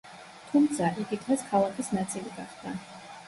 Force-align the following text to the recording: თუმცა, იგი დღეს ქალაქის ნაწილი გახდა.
თუმცა, 0.51 0.87
იგი 1.03 1.19
დღეს 1.25 1.45
ქალაქის 1.51 1.91
ნაწილი 1.99 2.35
გახდა. 2.41 2.75